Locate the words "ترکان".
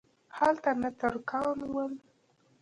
0.99-1.57